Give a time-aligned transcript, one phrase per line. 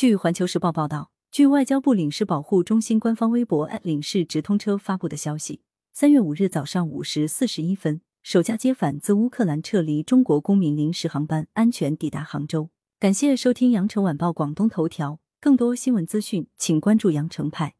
[0.00, 5.60] 据环球时报报道据外交部领事保护中心官方微博领事直通车发布的消息
[5.92, 12.70] 三月五日早上五时四十一分首架接返自乌克兰撤离中国公民临时航班安全抵达杭州。
[12.98, 17.74] 感谢收听羊城晚报广东头条更多新闻资讯请关注羊城派。